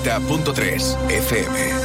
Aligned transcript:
90.3 0.00 0.96
FM. 1.08 1.81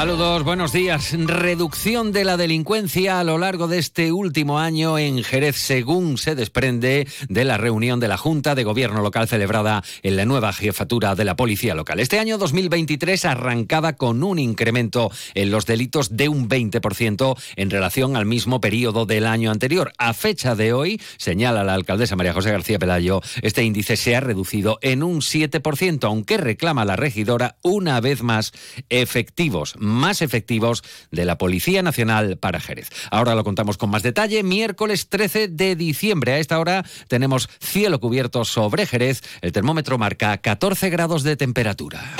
Saludos, 0.00 0.44
buenos 0.44 0.72
días. 0.72 1.12
Reducción 1.12 2.10
de 2.10 2.24
la 2.24 2.38
delincuencia 2.38 3.20
a 3.20 3.24
lo 3.24 3.36
largo 3.36 3.68
de 3.68 3.76
este 3.76 4.12
último 4.12 4.58
año 4.58 4.96
en 4.96 5.22
Jerez, 5.22 5.56
según 5.56 6.16
se 6.16 6.34
desprende 6.34 7.06
de 7.28 7.44
la 7.44 7.58
reunión 7.58 8.00
de 8.00 8.08
la 8.08 8.16
Junta 8.16 8.54
de 8.54 8.64
Gobierno 8.64 9.02
local 9.02 9.28
celebrada 9.28 9.84
en 10.02 10.16
la 10.16 10.24
nueva 10.24 10.54
jefatura 10.54 11.14
de 11.16 11.26
la 11.26 11.36
Policía 11.36 11.74
local. 11.74 12.00
Este 12.00 12.18
año 12.18 12.38
2023 12.38 13.26
arrancaba 13.26 13.92
con 13.92 14.24
un 14.24 14.38
incremento 14.38 15.10
en 15.34 15.50
los 15.50 15.66
delitos 15.66 16.16
de 16.16 16.30
un 16.30 16.48
20% 16.48 17.38
en 17.56 17.68
relación 17.68 18.16
al 18.16 18.24
mismo 18.24 18.58
periodo 18.58 19.04
del 19.04 19.26
año 19.26 19.50
anterior. 19.50 19.92
A 19.98 20.14
fecha 20.14 20.54
de 20.54 20.72
hoy, 20.72 20.98
señala 21.18 21.62
la 21.62 21.74
alcaldesa 21.74 22.16
María 22.16 22.32
José 22.32 22.52
García 22.52 22.78
Pelayo, 22.78 23.20
este 23.42 23.64
índice 23.64 23.98
se 23.98 24.16
ha 24.16 24.20
reducido 24.20 24.78
en 24.80 25.02
un 25.02 25.20
7%, 25.20 26.04
aunque 26.04 26.38
reclama 26.38 26.86
la 26.86 26.96
regidora 26.96 27.58
una 27.60 28.00
vez 28.00 28.22
más 28.22 28.54
efectivos 28.88 29.76
más 29.90 30.22
efectivos 30.22 30.82
de 31.10 31.24
la 31.24 31.38
Policía 31.38 31.82
Nacional 31.82 32.36
para 32.38 32.60
Jerez. 32.60 32.88
Ahora 33.10 33.34
lo 33.34 33.44
contamos 33.44 33.76
con 33.76 33.90
más 33.90 34.02
detalle. 34.02 34.42
Miércoles 34.42 35.08
13 35.08 35.48
de 35.48 35.76
diciembre. 35.76 36.32
A 36.32 36.38
esta 36.38 36.58
hora 36.58 36.84
tenemos 37.08 37.48
cielo 37.60 38.00
cubierto 38.00 38.44
sobre 38.44 38.86
Jerez. 38.86 39.22
El 39.40 39.52
termómetro 39.52 39.98
marca 39.98 40.36
14 40.38 40.90
grados 40.90 41.22
de 41.22 41.36
temperatura. 41.36 42.16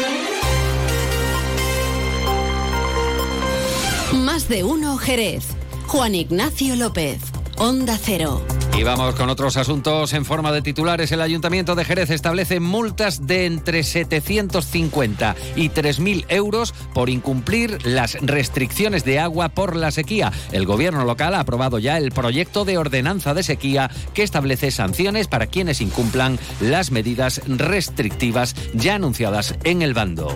Más 4.13 4.49
de 4.49 4.65
uno 4.65 4.97
Jerez. 4.99 5.45
Juan 5.87 6.15
Ignacio 6.15 6.77
López. 6.77 7.21
Onda 7.57 7.99
Cero. 8.01 8.45
Y 8.81 8.83
vamos 8.83 9.15
con 9.15 9.29
otros 9.29 9.59
asuntos 9.59 10.15
en 10.15 10.25
forma 10.25 10.53
de 10.53 10.63
titulares. 10.63 11.13
El 11.13 11.21
Ayuntamiento 11.21 11.75
de 11.75 11.85
Jerez 11.85 12.09
establece 12.09 12.61
multas 12.61 13.27
de 13.27 13.45
entre 13.45 13.83
750 13.83 15.37
y 15.55 15.69
3.000 15.69 16.25
euros 16.31 16.73
por 16.95 17.11
incumplir 17.11 17.87
las 17.87 18.15
restricciones 18.23 19.05
de 19.05 19.19
agua 19.19 19.51
por 19.51 19.77
la 19.77 19.91
sequía. 19.91 20.33
El 20.51 20.65
gobierno 20.65 21.05
local 21.05 21.35
ha 21.35 21.41
aprobado 21.41 21.79
ya 21.79 21.99
el 21.99 22.11
proyecto 22.11 22.65
de 22.65 22.79
ordenanza 22.79 23.35
de 23.35 23.43
sequía 23.43 23.91
que 24.15 24.23
establece 24.23 24.71
sanciones 24.71 25.29
para 25.29 25.49
quienes 25.49 25.83
incumplan 25.83 26.39
las 26.63 26.91
medidas 26.91 27.43
restrictivas 27.49 28.57
ya 28.73 28.95
anunciadas 28.95 29.57
en 29.63 29.83
el 29.83 29.93
bando. 29.93 30.35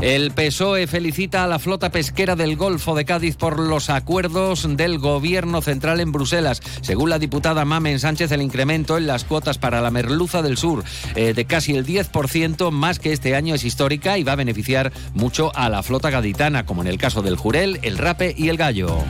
El 0.00 0.30
PSOE 0.30 0.86
felicita 0.86 1.42
a 1.42 1.46
la 1.46 1.58
flota 1.58 1.90
pesquera 1.90 2.36
del 2.36 2.56
Golfo 2.56 2.94
de 2.94 3.06
Cádiz 3.06 3.36
por 3.36 3.58
los 3.58 3.88
acuerdos 3.88 4.76
del 4.76 4.98
Gobierno 4.98 5.62
central 5.62 6.00
en 6.00 6.12
Bruselas. 6.12 6.60
Según 6.82 7.08
la 7.08 7.18
diputada 7.18 7.64
Mamen 7.64 7.98
Sánchez, 7.98 8.30
el 8.32 8.42
incremento 8.42 8.98
en 8.98 9.06
las 9.06 9.24
cuotas 9.24 9.56
para 9.56 9.80
la 9.80 9.90
merluza 9.90 10.42
del 10.42 10.58
sur 10.58 10.84
eh, 11.14 11.32
de 11.32 11.44
casi 11.46 11.74
el 11.74 11.86
10% 11.86 12.70
más 12.70 12.98
que 12.98 13.12
este 13.12 13.34
año 13.34 13.54
es 13.54 13.64
histórica 13.64 14.18
y 14.18 14.22
va 14.22 14.32
a 14.32 14.36
beneficiar 14.36 14.92
mucho 15.14 15.50
a 15.54 15.70
la 15.70 15.82
flota 15.82 16.10
gaditana, 16.10 16.66
como 16.66 16.82
en 16.82 16.88
el 16.88 16.98
caso 16.98 17.22
del 17.22 17.36
Jurel, 17.36 17.80
el 17.82 17.96
Rape 17.96 18.34
y 18.36 18.48
el 18.48 18.58
Gallo. 18.58 19.02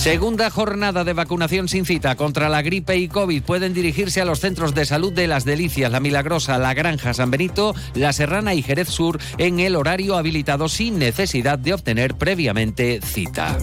Segunda 0.00 0.48
jornada 0.48 1.04
de 1.04 1.12
vacunación 1.12 1.68
sin 1.68 1.84
cita 1.84 2.16
contra 2.16 2.48
la 2.48 2.62
gripe 2.62 2.96
y 2.96 3.06
COVID. 3.06 3.42
Pueden 3.42 3.74
dirigirse 3.74 4.22
a 4.22 4.24
los 4.24 4.40
centros 4.40 4.74
de 4.74 4.86
salud 4.86 5.12
de 5.12 5.26
Las 5.26 5.44
Delicias, 5.44 5.92
La 5.92 6.00
Milagrosa, 6.00 6.56
La 6.56 6.72
Granja, 6.72 7.12
San 7.12 7.30
Benito, 7.30 7.74
La 7.92 8.14
Serrana 8.14 8.54
y 8.54 8.62
Jerez 8.62 8.88
Sur 8.88 9.20
en 9.36 9.60
el 9.60 9.76
horario 9.76 10.16
habilitado 10.16 10.70
sin 10.70 10.98
necesidad 10.98 11.58
de 11.58 11.74
obtener 11.74 12.14
previamente 12.14 13.00
cita. 13.02 13.58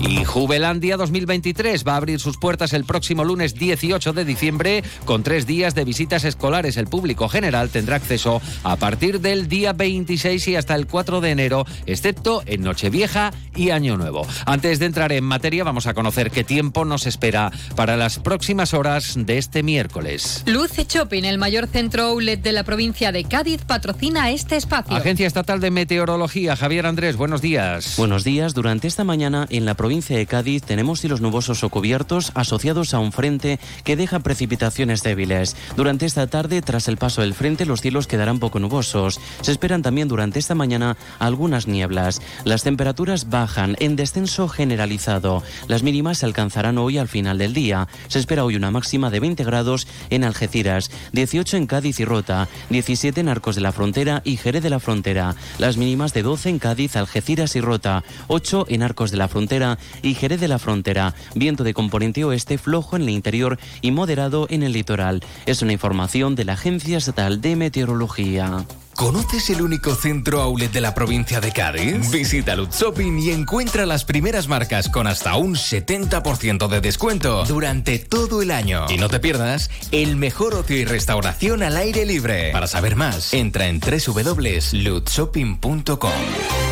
Y 0.00 0.24
Jubelandia 0.24 0.96
2023 0.96 1.86
va 1.86 1.94
a 1.94 1.96
abrir 1.96 2.20
sus 2.20 2.36
puertas 2.36 2.72
el 2.72 2.84
próximo 2.84 3.24
lunes 3.24 3.54
18 3.54 4.12
de 4.12 4.24
diciembre 4.24 4.84
con 5.04 5.22
tres 5.22 5.46
días 5.46 5.74
de 5.74 5.84
visitas 5.84 6.24
escolares. 6.24 6.76
El 6.76 6.86
público 6.86 7.28
general 7.28 7.70
tendrá 7.70 7.96
acceso 7.96 8.42
a 8.62 8.76
partir 8.76 9.20
del 9.20 9.48
día 9.48 9.72
26 9.72 10.48
y 10.48 10.56
hasta 10.56 10.74
el 10.74 10.86
4 10.86 11.20
de 11.20 11.30
enero, 11.30 11.64
excepto 11.86 12.42
en 12.46 12.62
Nochevieja 12.62 13.32
y 13.54 13.70
Año 13.70 13.96
Nuevo. 13.96 14.26
Antes 14.44 14.78
de 14.78 14.86
entrar 14.86 15.12
en 15.12 15.24
materia, 15.24 15.64
vamos 15.64 15.86
a 15.86 15.94
conocer 15.94 16.30
qué 16.30 16.44
tiempo 16.44 16.84
nos 16.84 17.06
espera 17.06 17.50
para 17.74 17.96
las 17.96 18.18
próximas 18.18 18.74
horas 18.74 19.14
de 19.16 19.38
este 19.38 19.62
miércoles. 19.62 20.42
Luce 20.46 20.84
Shopping, 20.84 21.24
el 21.24 21.38
mayor 21.38 21.68
centro 21.68 22.04
outlet 22.04 22.42
de 22.42 22.52
la 22.52 22.64
provincia 22.64 23.12
de 23.12 23.24
Cádiz, 23.24 23.62
patrocina 23.64 24.30
este 24.30 24.56
espacio. 24.56 24.94
Agencia 24.94 25.26
Estatal 25.26 25.60
de 25.60 25.70
Meteorología, 25.70 26.54
Javier 26.54 26.86
Andrés, 26.86 27.16
buenos 27.16 27.40
días. 27.40 27.94
Buenos 27.96 28.24
días. 28.24 28.54
Durante 28.54 28.88
esta 28.88 29.04
mañana 29.04 29.46
en 29.50 29.64
la 29.64 29.74
provincia 29.74 29.85
de 29.86 30.26
Cádiz 30.26 30.64
tenemos 30.64 31.00
cielos 31.00 31.20
nubosos 31.20 31.62
o 31.62 31.68
cubiertos 31.68 32.32
asociados 32.34 32.92
a 32.92 32.98
un 32.98 33.12
frente 33.12 33.60
que 33.84 33.94
deja 33.94 34.18
precipitaciones 34.18 35.04
débiles. 35.04 35.54
Durante 35.76 36.06
esta 36.06 36.26
tarde, 36.26 36.60
tras 36.60 36.88
el 36.88 36.96
paso 36.96 37.22
del 37.22 37.34
frente, 37.34 37.66
los 37.66 37.82
cielos 37.82 38.08
quedarán 38.08 38.40
poco 38.40 38.58
nubosos. 38.58 39.20
Se 39.42 39.52
esperan 39.52 39.82
también 39.82 40.08
durante 40.08 40.40
esta 40.40 40.56
mañana 40.56 40.96
algunas 41.20 41.68
nieblas. 41.68 42.20
Las 42.44 42.64
temperaturas 42.64 43.30
bajan 43.30 43.76
en 43.78 43.94
descenso 43.94 44.48
generalizado. 44.48 45.44
Las 45.68 45.84
mínimas 45.84 46.18
se 46.18 46.26
alcanzarán 46.26 46.78
hoy 46.78 46.98
al 46.98 47.06
final 47.06 47.38
del 47.38 47.54
día. 47.54 47.86
Se 48.08 48.18
espera 48.18 48.44
hoy 48.44 48.56
una 48.56 48.72
máxima 48.72 49.10
de 49.10 49.20
20 49.20 49.44
grados 49.44 49.86
en 50.10 50.24
Algeciras, 50.24 50.90
18 51.12 51.58
en 51.58 51.66
Cádiz 51.68 52.00
y 52.00 52.04
Rota, 52.04 52.48
17 52.70 53.20
en 53.20 53.28
Arcos 53.28 53.54
de 53.54 53.62
la 53.62 53.70
Frontera 53.70 54.20
y 54.24 54.36
Jerez 54.36 54.64
de 54.64 54.70
la 54.70 54.80
Frontera. 54.80 55.36
Las 55.58 55.76
mínimas 55.76 56.12
de 56.12 56.22
12 56.22 56.48
en 56.48 56.58
Cádiz, 56.58 56.96
Algeciras 56.96 57.54
y 57.54 57.60
Rota, 57.60 58.02
8 58.26 58.66
en 58.68 58.82
Arcos 58.82 59.12
de 59.12 59.16
la 59.16 59.28
Frontera 59.28 59.75
y 60.02 60.14
Jerez 60.14 60.40
de 60.40 60.48
la 60.48 60.58
Frontera. 60.58 61.14
Viento 61.34 61.64
de 61.64 61.74
componente 61.74 62.24
oeste 62.24 62.58
flojo 62.58 62.96
en 62.96 63.02
el 63.02 63.10
interior 63.10 63.58
y 63.82 63.90
moderado 63.90 64.46
en 64.50 64.62
el 64.62 64.72
litoral. 64.72 65.22
Es 65.46 65.62
una 65.62 65.72
información 65.72 66.34
de 66.34 66.44
la 66.44 66.54
Agencia 66.54 66.98
Estatal 66.98 67.40
de 67.40 67.56
Meteorología. 67.56 68.66
¿Conoces 68.96 69.50
el 69.50 69.60
único 69.60 69.94
centro 69.94 70.40
outlet 70.40 70.72
de 70.72 70.80
la 70.80 70.94
provincia 70.94 71.38
de 71.38 71.52
Cádiz? 71.52 72.10
Visita 72.10 72.56
Lutz 72.56 72.80
Shopping 72.80 73.18
y 73.18 73.30
encuentra 73.30 73.84
las 73.84 74.06
primeras 74.06 74.48
marcas 74.48 74.88
con 74.88 75.06
hasta 75.06 75.36
un 75.36 75.54
70% 75.54 76.66
de 76.66 76.80
descuento 76.80 77.44
durante 77.44 77.98
todo 77.98 78.40
el 78.40 78.50
año. 78.50 78.86
Y 78.88 78.96
no 78.96 79.10
te 79.10 79.20
pierdas 79.20 79.68
el 79.92 80.16
mejor 80.16 80.54
ocio 80.54 80.78
y 80.78 80.86
restauración 80.86 81.62
al 81.62 81.76
aire 81.76 82.06
libre. 82.06 82.52
Para 82.52 82.66
saber 82.66 82.96
más, 82.96 83.34
entra 83.34 83.66
en 83.66 83.80
www.lutzshopping.com. 83.80 86.65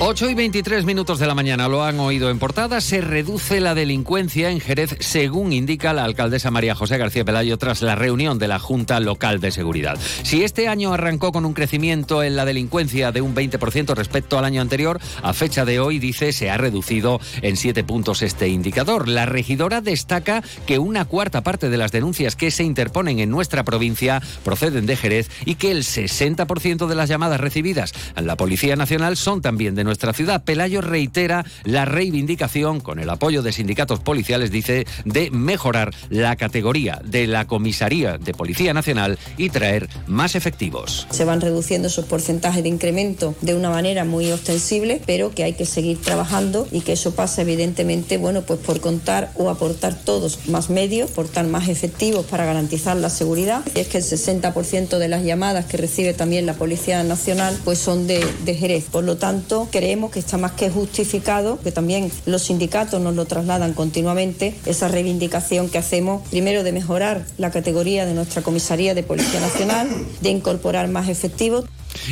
8 0.00 0.30
y 0.30 0.34
23 0.34 0.84
minutos 0.84 1.18
de 1.18 1.26
la 1.26 1.34
mañana, 1.34 1.66
lo 1.66 1.82
han 1.82 1.98
oído 1.98 2.30
en 2.30 2.38
portada, 2.38 2.80
se 2.80 3.00
reduce 3.00 3.58
la 3.58 3.74
delincuencia 3.74 4.48
en 4.48 4.60
Jerez, 4.60 4.94
según 5.00 5.52
indica 5.52 5.92
la 5.92 6.04
alcaldesa 6.04 6.52
María 6.52 6.76
José 6.76 6.98
García 6.98 7.24
Pelayo 7.24 7.58
tras 7.58 7.82
la 7.82 7.96
reunión 7.96 8.38
de 8.38 8.46
la 8.46 8.60
Junta 8.60 9.00
Local 9.00 9.40
de 9.40 9.50
Seguridad. 9.50 9.98
Si 10.22 10.44
este 10.44 10.68
año 10.68 10.92
arrancó 10.92 11.32
con 11.32 11.44
un 11.44 11.52
crecimiento 11.52 12.22
en 12.22 12.36
la 12.36 12.44
delincuencia 12.44 13.10
de 13.10 13.22
un 13.22 13.34
20% 13.34 13.96
respecto 13.96 14.38
al 14.38 14.44
año 14.44 14.62
anterior, 14.62 15.00
a 15.20 15.32
fecha 15.32 15.64
de 15.64 15.80
hoy, 15.80 15.98
dice, 15.98 16.32
se 16.32 16.48
ha 16.48 16.56
reducido 16.56 17.20
en 17.42 17.56
7 17.56 17.82
puntos 17.82 18.22
este 18.22 18.46
indicador. 18.46 19.08
La 19.08 19.26
regidora 19.26 19.80
destaca 19.80 20.44
que 20.64 20.78
una 20.78 21.06
cuarta 21.06 21.42
parte 21.42 21.70
de 21.70 21.76
las 21.76 21.90
denuncias 21.90 22.36
que 22.36 22.52
se 22.52 22.62
interponen 22.62 23.18
en 23.18 23.30
nuestra 23.30 23.64
provincia 23.64 24.22
proceden 24.44 24.86
de 24.86 24.96
Jerez 24.96 25.28
y 25.44 25.56
que 25.56 25.72
el 25.72 25.82
60% 25.82 26.86
de 26.86 26.94
las 26.94 27.08
llamadas 27.08 27.40
recibidas 27.40 27.92
a 28.14 28.22
la 28.22 28.36
Policía 28.36 28.76
Nacional 28.76 29.16
son 29.16 29.42
también 29.42 29.74
de 29.74 29.87
nuestra 29.88 30.12
ciudad. 30.12 30.44
Pelayo 30.44 30.82
reitera 30.82 31.44
la 31.64 31.84
reivindicación, 31.84 32.80
con 32.80 32.98
el 32.98 33.10
apoyo 33.10 33.42
de 33.42 33.52
sindicatos 33.52 34.00
policiales, 34.00 34.50
dice, 34.50 34.86
de 35.04 35.30
mejorar 35.30 35.94
la 36.10 36.36
categoría 36.36 37.00
de 37.04 37.26
la 37.26 37.46
Comisaría 37.46 38.18
de 38.18 38.34
Policía 38.34 38.74
Nacional 38.74 39.18
y 39.38 39.48
traer 39.48 39.88
más 40.06 40.34
efectivos. 40.34 41.06
Se 41.10 41.24
van 41.24 41.40
reduciendo 41.40 41.88
esos 41.88 42.04
porcentajes 42.04 42.62
de 42.62 42.68
incremento 42.68 43.34
de 43.40 43.54
una 43.54 43.70
manera 43.70 44.04
muy 44.04 44.30
ostensible, 44.30 45.00
pero 45.06 45.30
que 45.34 45.44
hay 45.44 45.54
que 45.54 45.64
seguir 45.64 46.00
trabajando 46.00 46.68
y 46.70 46.82
que 46.82 46.92
eso 46.92 47.14
pasa 47.14 47.42
evidentemente, 47.42 48.18
bueno, 48.18 48.42
pues 48.42 48.60
por 48.60 48.80
contar 48.80 49.32
o 49.36 49.48
aportar 49.48 49.94
todos 49.94 50.48
más 50.48 50.68
medios, 50.68 51.10
portar 51.10 51.46
más 51.46 51.68
efectivos 51.68 52.26
para 52.26 52.44
garantizar 52.44 52.96
la 52.96 53.08
seguridad. 53.08 53.62
Y 53.74 53.80
es 53.80 53.88
que 53.88 53.98
el 53.98 54.04
60% 54.04 54.98
de 54.98 55.08
las 55.08 55.24
llamadas 55.24 55.64
que 55.64 55.78
recibe 55.78 56.12
también 56.12 56.44
la 56.44 56.54
Policía 56.54 57.02
Nacional 57.02 57.58
pues 57.64 57.78
son 57.78 58.06
de, 58.06 58.24
de 58.44 58.54
Jerez. 58.54 58.84
Por 58.90 59.04
lo 59.04 59.16
tanto, 59.16 59.68
creemos 59.78 60.10
que 60.10 60.18
está 60.18 60.38
más 60.38 60.50
que 60.52 60.70
justificado, 60.70 61.60
que 61.60 61.70
también 61.70 62.10
los 62.26 62.42
sindicatos 62.42 63.00
nos 63.00 63.14
lo 63.14 63.26
trasladan 63.26 63.74
continuamente, 63.74 64.56
esa 64.66 64.88
reivindicación 64.88 65.68
que 65.68 65.78
hacemos, 65.78 66.26
primero 66.30 66.64
de 66.64 66.72
mejorar 66.72 67.24
la 67.36 67.52
categoría 67.52 68.04
de 68.04 68.12
nuestra 68.12 68.42
Comisaría 68.42 68.96
de 68.96 69.04
Policía 69.04 69.38
Nacional, 69.38 69.88
de 70.20 70.30
incorporar 70.30 70.88
más 70.88 71.08
efectivos. 71.08 71.64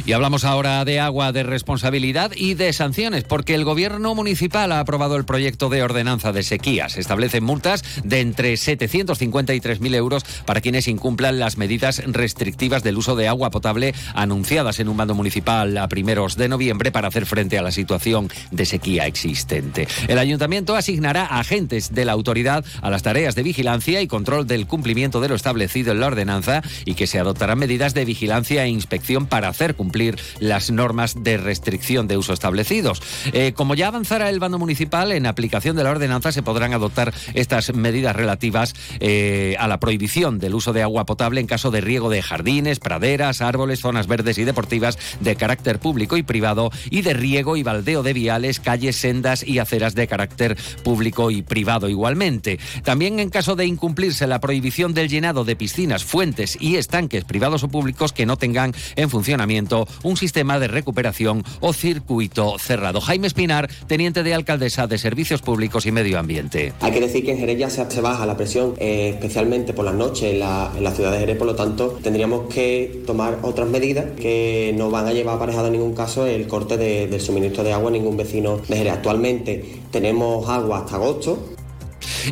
Y 0.05 0.13
hablamos 0.13 0.45
ahora 0.45 0.85
de 0.85 1.01
agua, 1.01 1.33
de 1.33 1.43
responsabilidad 1.43 2.33
y 2.35 2.55
de 2.55 2.73
sanciones, 2.73 3.25
porque 3.25 3.55
el 3.55 3.65
gobierno 3.65 4.15
municipal 4.15 4.73
ha 4.73 4.81
aprobado 4.81 5.17
el 5.17 5.25
proyecto 5.25 5.69
de 5.69 5.83
ordenanza 5.83 6.33
de 6.33 6.43
sequías. 6.43 6.97
Establece 6.97 7.41
multas 7.41 7.85
de 8.05 8.21
entre 8.21 8.57
750 8.57 9.55
y 9.55 9.61
3.000 9.61 9.95
euros 9.95 10.25
para 10.45 10.61
quienes 10.61 10.89
incumplan 10.89 11.39
las 11.39 11.57
medidas 11.57 12.03
restrictivas 12.07 12.83
del 12.83 12.99
uso 12.99 13.17
de 13.17 13.29
agua 13.29 13.51
potable 13.51 13.95
anunciadas 14.15 14.81
en 14.81 14.89
un 14.89 14.97
mando 14.97 15.15
municipal 15.15 15.77
a 15.79 15.89
primeros 15.89 16.37
de 16.37 16.49
noviembre 16.49 16.93
para 16.93 17.09
hacer 17.09 17.27
frente 17.27 17.59
a 17.59 17.63
la 17.63 17.71
situación 17.71 18.29
de 18.51 18.67
sequía 18.67 19.07
existente. 19.07 19.87
El 20.09 20.19
ayuntamiento 20.19 20.77
asignará 20.77 21.27
agentes 21.27 21.95
de 21.95 22.05
la 22.05 22.13
autoridad 22.13 22.65
a 22.83 22.91
las 22.91 23.03
tareas 23.03 23.35
de 23.35 23.43
vigilancia 23.43 24.01
y 24.01 24.07
control 24.07 24.47
del 24.47 24.67
cumplimiento 24.67 25.21
de 25.21 25.29
lo 25.29 25.35
establecido 25.35 25.93
en 25.93 26.01
la 26.01 26.07
ordenanza 26.07 26.63
y 26.85 26.95
que 26.95 27.07
se 27.07 27.19
adoptarán 27.19 27.59
medidas 27.59 27.95
de 27.95 28.05
vigilancia 28.05 28.65
e 28.65 28.69
inspección 28.69 29.27
para 29.27 29.49
hacer 29.49 29.76
cumplir 29.77 30.19
las 30.41 30.71
normas 30.71 31.23
de 31.23 31.37
restricción 31.37 32.09
de 32.09 32.17
uso 32.17 32.33
establecidos. 32.33 33.03
Eh, 33.33 33.53
como 33.55 33.75
ya 33.75 33.89
avanzará 33.89 34.29
el 34.29 34.41
bando 34.41 34.59
municipal, 34.59 35.13
en 35.13 35.27
aplicación 35.27 35.77
de 35.77 35.85
la 35.85 35.91
ordenanza 35.91 36.33
se 36.33 36.43
podrán 36.43 36.73
adoptar 36.73 37.13
estas 37.35 37.75
medidas 37.75 38.17
relativas 38.17 38.75
eh, 39.01 39.57
a 39.59 39.69
la 39.69 39.79
prohibición 39.81 40.39
del 40.39 40.55
uso 40.55 40.73
de 40.73 40.83
agua 40.83 41.07
potable 41.07 41.41
en 41.41 41.47
caso 41.47 41.71
de 41.71 41.81
riego 41.81 42.11
de 42.11 42.23
jardines, 42.23 42.81
praderas, 42.81 43.41
árboles, 43.41 43.81
zonas 43.81 44.07
verdes 44.07 44.39
y 44.39 44.45
deportivas 44.45 44.99
de 45.21 45.37
carácter 45.37 45.79
público 45.79 46.17
y 46.17 46.23
privado 46.23 46.71
y 46.91 47.03
de 47.03 47.15
riego 47.15 47.57
y 47.57 47.63
baldeo 47.63 48.03
de 48.03 48.13
viales, 48.13 48.61
calles, 48.61 48.97
sendas 48.97 49.47
y 49.47 49.59
aceras 49.59 49.95
de 49.95 50.07
carácter 50.07 50.57
público 50.83 51.31
y 51.31 51.43
privado 51.43 51.89
igualmente. 51.89 52.59
También 52.85 53.21
en 53.21 53.31
caso 53.31 53.57
de 53.57 53.67
incumplirse 53.67 54.27
la 54.27 54.41
prohibición 54.41 54.95
del 54.95 55.09
llenado 55.09 55.45
de 55.45 55.57
piscinas, 55.57 56.05
fuentes 56.05 56.57
y 56.61 56.77
estanques 56.77 57.25
privados 57.25 57.63
o 57.63 57.69
públicos 57.69 58.13
que 58.13 58.27
no 58.27 58.37
tengan 58.37 58.75
en 58.97 59.11
funcionamiento 59.11 59.66
un 60.03 60.17
sistema 60.17 60.59
de 60.59 60.69
recuperación 60.69 61.45
o 61.61 61.73
circuito 61.73 62.59
cerrado. 62.59 63.01
Jaime 63.01 63.27
Espinar, 63.27 63.69
teniente 63.87 64.23
de 64.23 64.35
alcaldesa 64.35 64.87
de 64.87 64.99
Servicios 64.99 65.43
Públicos 65.43 65.87
y 65.87 65.93
Medio 65.93 66.19
Ambiente. 66.19 66.73
Hay 66.81 66.93
que 66.93 67.01
decir 67.01 67.25
que 67.25 67.33
en 67.33 67.39
Jerez 67.39 67.59
ya 67.59 67.71
se, 67.71 68.01
baja 68.01 68.27
la 68.27 68.37
presión, 68.37 68.75
eh, 68.79 69.11
especialmente 69.15 69.73
por 69.73 69.85
las 69.85 69.95
noches 69.95 70.33
en 70.33 70.41
la, 70.41 70.93
ciudad 70.95 71.13
de 71.13 71.19
Jerez, 71.19 71.37
por 71.37 71.47
lo 71.47 71.55
tanto 71.55 71.99
tendríamos 72.03 72.53
que 72.53 73.03
tomar 73.07 73.39
otras 73.43 73.69
medidas 73.69 74.07
que 74.19 74.73
no 74.77 74.91
van 74.91 75.07
a 75.07 75.13
llevar 75.13 75.37
aparejado 75.37 75.67
en 75.67 75.75
ningún 75.75 75.95
caso 75.95 76.27
el 76.27 76.47
corte 76.47 76.77
del 76.77 77.21
suministro 77.21 77.65
de 77.65 77.73
agua 77.73 77.89
a 77.89 77.93
ningún 77.93 78.17
vecino 78.17 78.59
de 78.69 78.77
Jerez. 78.77 78.93
Actualmente 78.93 79.81
tenemos 79.91 80.49
agua 80.49 80.79
hasta 80.79 80.97
agosto, 80.97 81.56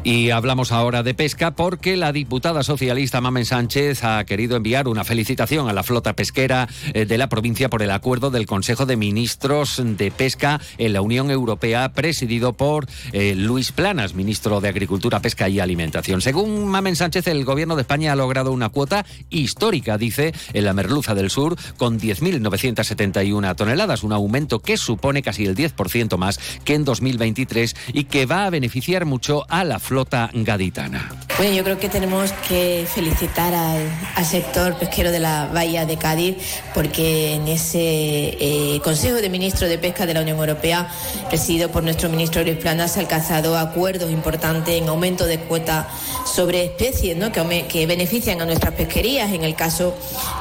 y 0.02 0.30
hablamos 0.30 0.72
ahora 0.72 1.02
de 1.02 1.14
pesca 1.14 1.52
porque 1.52 1.96
la 1.96 2.12
diputada 2.12 2.62
socialista 2.62 3.20
Mamen 3.20 3.44
Sánchez 3.44 4.02
ha 4.02 4.24
querido 4.24 4.56
enviar 4.56 4.88
una 4.88 5.04
felicitación 5.04 5.68
a 5.68 5.72
la 5.72 5.82
flota 5.82 6.14
pesquera 6.14 6.68
eh, 6.92 7.06
de 7.06 7.18
la 7.18 7.28
provincia 7.28 7.70
por 7.70 7.82
el 7.82 7.90
acuerdo 7.90 8.30
del 8.30 8.46
Consejo 8.46 8.86
de 8.86 8.96
Ministros 8.96 9.80
de 9.84 10.10
Pesca 10.10 10.60
en 10.78 10.92
la 10.92 11.02
Unión 11.02 11.30
Europea 11.30 11.92
presidido 11.92 12.54
por 12.54 12.86
eh, 13.12 13.34
Luis 13.36 13.72
Planas, 13.72 14.14
ministro 14.14 14.60
de 14.60 14.68
Agricultura, 14.68 15.20
Pesca 15.20 15.48
y 15.48 15.60
Alimentación. 15.60 16.20
Según 16.20 16.66
Mamen 16.66 16.96
Sánchez, 16.96 17.26
el 17.28 17.44
gobierno 17.44 17.76
de 17.76 17.82
España 17.82 18.12
ha 18.12 18.16
logrado 18.16 18.52
una 18.52 18.70
cuota 18.70 19.04
histórica, 19.30 19.98
dice, 19.98 20.32
en 20.52 20.64
la 20.64 20.72
merluza 20.72 21.14
del 21.14 21.30
sur 21.30 21.56
con 21.76 22.00
10.971 22.00 23.56
toneladas, 23.56 24.02
un 24.02 24.12
aumento 24.12 24.60
que 24.60 24.76
supone 24.76 25.22
casi 25.22 25.44
el 25.44 25.54
10% 25.54 26.16
más 26.16 26.38
que 26.64 26.74
en 26.74 26.84
2023 26.84 27.76
y 27.92 28.04
que 28.04 28.26
va 28.26 28.46
a 28.46 28.50
beneficiar 28.50 29.04
mucho 29.04 29.44
a 29.48 29.64
la 29.64 29.78
flota 29.84 30.30
gaditana. 30.32 31.12
Bueno, 31.36 31.52
yo 31.52 31.62
creo 31.62 31.78
que 31.78 31.88
tenemos 31.88 32.32
que 32.48 32.86
felicitar 32.88 33.52
al, 33.52 34.24
sector 34.24 34.78
pesquero 34.78 35.10
de 35.10 35.18
la 35.18 35.50
Bahía 35.52 35.84
de 35.84 35.98
Cádiz 35.98 36.36
porque 36.72 37.34
en 37.34 37.48
ese 37.48 37.80
eh, 37.80 38.80
Consejo 38.82 39.16
de 39.16 39.28
Ministros 39.28 39.68
de 39.68 39.76
Pesca 39.76 40.06
de 40.06 40.14
la 40.14 40.22
Unión 40.22 40.38
Europea, 40.38 40.88
presidido 41.28 41.70
por 41.70 41.82
nuestro 41.82 42.08
ministro 42.08 42.42
Luis 42.42 42.56
Planas, 42.56 42.96
ha 42.96 43.00
alcanzado 43.00 43.58
acuerdos 43.58 44.10
importantes 44.10 44.80
en 44.80 44.88
aumento 44.88 45.26
de 45.26 45.40
cuotas 45.40 45.86
sobre 46.24 46.64
especies 46.64 47.16
¿no? 47.16 47.30
que, 47.32 47.86
benefician 47.86 48.40
a 48.40 48.46
nuestras 48.46 48.72
pesquerías, 48.74 49.32
en 49.32 49.44
el 49.44 49.54
caso 49.54 49.94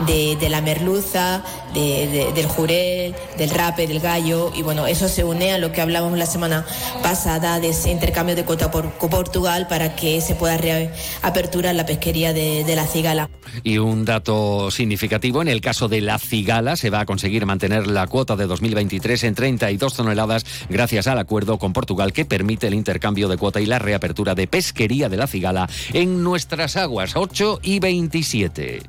de, 0.08 0.38
la 0.50 0.62
merluza, 0.62 1.44
del 1.74 2.48
jurel, 2.48 3.14
del 3.38 3.50
rape, 3.50 3.88
del 3.88 4.00
gallo, 4.00 4.54
y 4.56 4.62
bueno, 4.62 4.88
eso 4.88 5.10
se 5.10 5.24
une 5.24 5.52
a 5.52 5.58
lo 5.58 5.72
que 5.72 5.82
hablábamos 5.82 6.18
la 6.18 6.28
semana 6.28 6.66
pasada 7.02 7.60
de 7.60 7.70
ese 7.70 7.92
intercambio 7.92 8.36
de 8.36 8.46
cuota 8.46 8.72
por, 8.72 8.92
por 8.92 9.33
Portugal 9.34 9.66
para 9.68 9.96
que 9.96 10.22
se 10.22 10.36
pueda 10.36 10.58
reaperturar 10.58 11.74
la 11.74 11.88
pesquería 11.88 12.34
de, 12.34 12.64
de 12.64 12.76
la 12.76 12.86
cigala. 12.86 13.32
Y 13.64 13.80
un 13.80 14.06
dato 14.06 14.70
significativo, 14.70 15.42
en 15.42 15.48
el 15.48 15.60
caso 15.60 15.88
de 15.88 16.02
la 16.02 16.20
cigala 16.20 16.76
se 16.76 16.92
va 16.92 17.00
a 17.00 17.06
conseguir 17.08 17.48
mantener 17.48 17.88
la 17.88 18.06
cuota 18.06 18.36
de 18.36 18.46
2023 18.46 19.24
en 19.24 19.34
32 19.34 19.96
toneladas 19.96 20.46
gracias 20.70 21.08
al 21.08 21.18
acuerdo 21.18 21.58
con 21.58 21.74
Portugal 21.74 22.14
que 22.14 22.26
permite 22.26 22.68
el 22.68 22.76
intercambio 22.76 23.28
de 23.28 23.38
cuota 23.38 23.60
y 23.60 23.66
la 23.66 23.80
reapertura 23.80 24.36
de 24.36 24.46
pesquería 24.46 25.10
de 25.10 25.18
la 25.18 25.26
cigala 25.26 25.68
en 25.94 26.22
nuestras 26.22 26.78
aguas 26.78 27.16
8 27.16 27.62
y 27.64 27.80
27. 27.80 28.84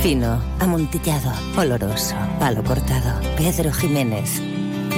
Fino, 0.00 0.40
amontillado, 0.58 1.32
oloroso, 1.54 2.14
palo 2.38 2.64
cortado. 2.64 3.20
Pedro 3.36 3.70
Jiménez. 3.72 4.40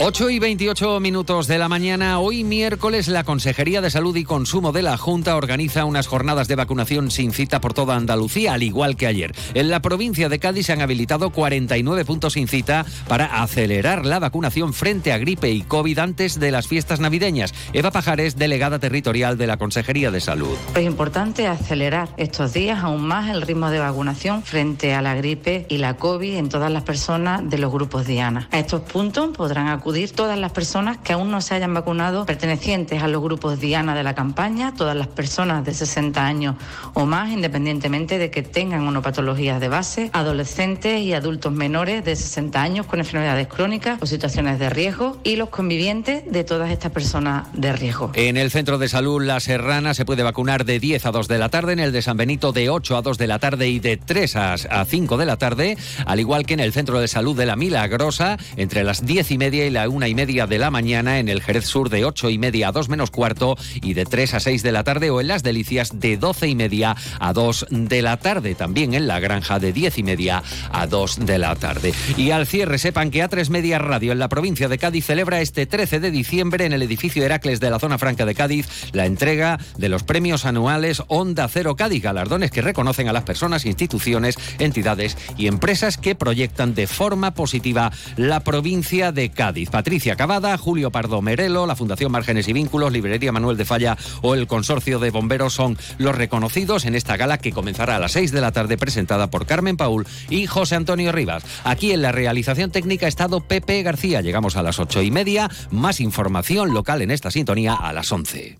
8 0.00 0.30
y 0.30 0.38
28 0.38 1.00
minutos 1.00 1.48
de 1.48 1.58
la 1.58 1.68
mañana, 1.68 2.20
hoy 2.20 2.44
miércoles, 2.44 3.08
la 3.08 3.24
Consejería 3.24 3.80
de 3.80 3.90
Salud 3.90 4.14
y 4.14 4.22
Consumo 4.22 4.70
de 4.70 4.82
la 4.82 4.96
Junta 4.96 5.34
organiza 5.34 5.84
unas 5.84 6.06
jornadas 6.06 6.46
de 6.46 6.54
vacunación 6.54 7.10
sin 7.10 7.32
cita 7.32 7.60
por 7.60 7.74
toda 7.74 7.96
Andalucía, 7.96 8.54
al 8.54 8.62
igual 8.62 8.94
que 8.94 9.08
ayer. 9.08 9.34
En 9.54 9.70
la 9.70 9.82
provincia 9.82 10.28
de 10.28 10.38
Cádiz 10.38 10.66
se 10.66 10.72
han 10.72 10.82
habilitado 10.82 11.30
49 11.30 12.04
puntos 12.04 12.34
sin 12.34 12.46
cita 12.46 12.86
para 13.08 13.42
acelerar 13.42 14.06
la 14.06 14.20
vacunación 14.20 14.72
frente 14.72 15.12
a 15.12 15.18
gripe 15.18 15.50
y 15.50 15.62
COVID 15.62 15.98
antes 15.98 16.38
de 16.38 16.52
las 16.52 16.68
fiestas 16.68 17.00
navideñas. 17.00 17.52
Eva 17.72 17.90
Pajares, 17.90 18.36
delegada 18.36 18.78
territorial 18.78 19.36
de 19.36 19.48
la 19.48 19.56
Consejería 19.56 20.12
de 20.12 20.20
Salud. 20.20 20.56
Es 20.76 20.86
importante 20.86 21.48
acelerar 21.48 22.08
estos 22.18 22.52
días 22.52 22.84
aún 22.84 23.02
más 23.02 23.30
el 23.30 23.42
ritmo 23.42 23.68
de 23.68 23.80
vacunación 23.80 24.44
frente 24.44 24.94
a 24.94 25.02
la 25.02 25.16
gripe 25.16 25.66
y 25.68 25.78
la 25.78 25.96
COVID 25.96 26.36
en 26.36 26.48
todas 26.48 26.70
las 26.70 26.84
personas 26.84 27.50
de 27.50 27.58
los 27.58 27.72
grupos 27.72 28.06
Diana. 28.06 28.48
A 28.52 28.60
estos 28.60 28.82
puntos 28.82 29.36
podrán 29.36 29.66
acudir 29.66 29.87
todas 29.88 30.38
las 30.38 30.52
personas 30.52 30.98
que 30.98 31.14
aún 31.14 31.30
no 31.30 31.40
se 31.40 31.54
hayan 31.54 31.72
vacunado 31.72 32.26
pertenecientes 32.26 33.02
a 33.02 33.08
los 33.08 33.22
grupos 33.22 33.58
Diana 33.58 33.94
de 33.94 34.02
la 34.02 34.14
campaña, 34.14 34.74
todas 34.74 34.94
las 34.94 35.06
personas 35.06 35.64
de 35.64 35.72
60 35.72 36.24
años 36.24 36.56
o 36.92 37.06
más, 37.06 37.30
independientemente 37.30 38.18
de 38.18 38.30
que 38.30 38.42
tengan 38.42 38.82
una 38.82 39.00
patología 39.00 39.58
de 39.58 39.68
base, 39.68 40.10
adolescentes 40.12 41.00
y 41.00 41.14
adultos 41.14 41.52
menores 41.52 42.04
de 42.04 42.16
60 42.16 42.60
años 42.60 42.86
con 42.86 42.98
enfermedades 42.98 43.48
crónicas 43.48 43.98
o 44.02 44.06
situaciones 44.06 44.58
de 44.58 44.68
riesgo 44.68 45.18
y 45.24 45.36
los 45.36 45.48
convivientes 45.48 46.22
de 46.30 46.44
todas 46.44 46.70
estas 46.70 46.92
personas 46.92 47.46
de 47.54 47.72
riesgo. 47.72 48.12
En 48.14 48.36
el 48.36 48.50
Centro 48.50 48.76
de 48.76 48.88
Salud 48.88 49.24
La 49.24 49.40
Serrana 49.40 49.94
se 49.94 50.04
puede 50.04 50.22
vacunar 50.22 50.66
de 50.66 50.80
10 50.80 51.06
a 51.06 51.12
2 51.12 51.28
de 51.28 51.38
la 51.38 51.48
tarde, 51.48 51.72
en 51.72 51.80
el 51.80 51.92
de 51.92 52.02
San 52.02 52.18
Benito 52.18 52.52
de 52.52 52.68
8 52.68 52.98
a 52.98 53.02
2 53.02 53.16
de 53.16 53.26
la 53.26 53.38
tarde 53.38 53.68
y 53.68 53.80
de 53.80 53.96
3 53.96 54.36
a 54.36 54.84
5 54.84 55.16
de 55.16 55.26
la 55.26 55.38
tarde, 55.38 55.78
al 56.04 56.20
igual 56.20 56.44
que 56.44 56.54
en 56.54 56.60
el 56.60 56.74
Centro 56.74 57.00
de 57.00 57.08
Salud 57.08 57.34
de 57.34 57.46
La 57.46 57.56
Milagrosa 57.56 58.36
entre 58.56 58.84
las 58.84 59.06
10 59.06 59.30
y 59.30 59.38
media 59.38 59.64
y 59.64 59.70
la 59.78 59.88
una 59.88 60.08
y 60.08 60.14
media 60.16 60.48
de 60.48 60.58
la 60.58 60.72
mañana, 60.72 61.20
en 61.20 61.28
el 61.28 61.40
Jerez 61.40 61.64
Sur 61.64 61.88
de 61.88 62.04
ocho 62.04 62.30
y 62.30 62.36
media 62.36 62.66
a 62.66 62.72
dos 62.72 62.88
menos 62.88 63.12
cuarto 63.12 63.56
y 63.80 63.94
de 63.94 64.06
3 64.06 64.34
a 64.34 64.40
6 64.40 64.64
de 64.64 64.72
la 64.72 64.82
tarde 64.82 65.10
o 65.10 65.20
en 65.20 65.28
Las 65.28 65.44
Delicias 65.44 66.00
de 66.00 66.16
doce 66.16 66.48
y 66.48 66.56
media 66.56 66.96
a 67.20 67.32
2 67.32 67.66
de 67.70 68.02
la 68.02 68.16
tarde. 68.16 68.56
También 68.56 68.94
en 68.94 69.06
La 69.06 69.20
Granja 69.20 69.60
de 69.60 69.72
diez 69.72 69.96
y 69.96 70.02
media 70.02 70.42
a 70.72 70.88
2 70.88 71.26
de 71.26 71.38
la 71.38 71.54
tarde. 71.54 71.94
Y 72.16 72.32
al 72.32 72.48
cierre 72.48 72.78
sepan 72.78 73.12
que 73.12 73.22
A3 73.24 73.50
Media 73.50 73.78
Radio 73.78 74.10
en 74.10 74.18
la 74.18 74.28
provincia 74.28 74.66
de 74.66 74.78
Cádiz 74.78 75.04
celebra 75.04 75.40
este 75.40 75.66
13 75.66 76.00
de 76.00 76.10
diciembre 76.10 76.64
en 76.64 76.72
el 76.72 76.82
edificio 76.82 77.24
Heracles 77.24 77.60
de 77.60 77.70
la 77.70 77.78
zona 77.78 77.98
franca 77.98 78.26
de 78.26 78.34
Cádiz 78.34 78.66
la 78.92 79.06
entrega 79.06 79.60
de 79.76 79.88
los 79.88 80.02
premios 80.02 80.44
anuales 80.44 81.04
Onda 81.06 81.46
Cero 81.46 81.76
Cádiz, 81.76 82.02
galardones 82.02 82.50
que 82.50 82.62
reconocen 82.62 83.08
a 83.08 83.12
las 83.12 83.22
personas, 83.22 83.64
instituciones, 83.64 84.38
entidades 84.58 85.16
y 85.36 85.46
empresas 85.46 85.98
que 85.98 86.16
proyectan 86.16 86.74
de 86.74 86.88
forma 86.88 87.34
positiva 87.34 87.92
la 88.16 88.40
provincia 88.40 89.12
de 89.12 89.30
Cádiz. 89.30 89.67
Patricia 89.70 90.16
Cavada, 90.16 90.56
Julio 90.58 90.90
Pardo 90.90 91.22
Merelo, 91.22 91.66
la 91.66 91.76
Fundación 91.76 92.12
Márgenes 92.12 92.48
y 92.48 92.52
Vínculos, 92.52 92.92
Librería 92.92 93.32
Manuel 93.32 93.56
de 93.56 93.64
Falla 93.64 93.96
o 94.22 94.34
el 94.34 94.46
Consorcio 94.46 94.98
de 94.98 95.10
Bomberos 95.10 95.54
son 95.54 95.78
los 95.98 96.14
reconocidos 96.14 96.84
en 96.84 96.94
esta 96.94 97.16
gala 97.16 97.38
que 97.38 97.52
comenzará 97.52 97.96
a 97.96 97.98
las 97.98 98.12
6 98.12 98.32
de 98.32 98.40
la 98.40 98.52
tarde 98.52 98.78
presentada 98.78 99.30
por 99.30 99.46
Carmen 99.46 99.76
Paul 99.76 100.06
y 100.30 100.46
José 100.46 100.76
Antonio 100.76 101.12
Rivas. 101.12 101.44
Aquí 101.64 101.92
en 101.92 102.02
la 102.02 102.12
realización 102.12 102.70
técnica 102.70 103.06
ha 103.06 103.08
estado 103.08 103.40
Pepe 103.40 103.82
García. 103.82 104.20
Llegamos 104.20 104.56
a 104.56 104.62
las 104.62 104.78
ocho 104.78 105.02
y 105.02 105.10
media. 105.10 105.50
Más 105.70 106.00
información 106.00 106.72
local 106.72 107.02
en 107.02 107.10
esta 107.10 107.30
sintonía 107.30 107.74
a 107.74 107.92
las 107.92 108.10
11. 108.10 108.58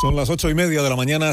Son 0.00 0.14
las 0.14 0.30
ocho 0.30 0.48
y 0.48 0.54
media 0.54 0.82
de 0.82 0.90
la 0.90 0.96
mañana. 0.96 1.32